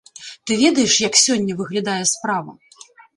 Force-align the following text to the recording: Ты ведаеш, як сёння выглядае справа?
Ты 0.45 0.51
ведаеш, 0.61 0.95
як 1.07 1.19
сёння 1.25 1.57
выглядае 1.59 1.99
справа? 2.13 2.57